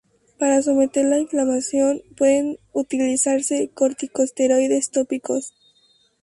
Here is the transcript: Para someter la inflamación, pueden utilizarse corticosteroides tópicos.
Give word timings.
Para 0.39 0.63
someter 0.63 1.05
la 1.05 1.19
inflamación, 1.19 2.01
pueden 2.17 2.57
utilizarse 2.73 3.69
corticosteroides 3.71 4.89
tópicos. 4.89 5.53